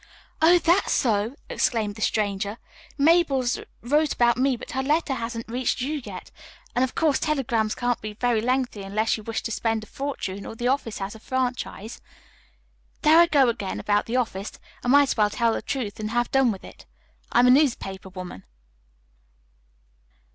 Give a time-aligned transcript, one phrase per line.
[0.41, 2.57] "Oh, that's so!" exclaimed the stranger.
[2.97, 3.45] "Mabel
[3.83, 6.31] wrote about me, but her letter hasn't reached you yet,
[6.73, 10.43] and, of course, telegrams can't be very lengthy unless you wish to spend a fortune
[10.43, 12.01] or the office has a franchise.
[13.03, 14.53] There I go again about the office.
[14.83, 16.87] I might as well tell the truth and have done with it:
[17.31, 18.41] I'm a newspaper woman."